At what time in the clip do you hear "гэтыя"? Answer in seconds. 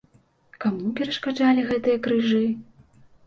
1.69-1.97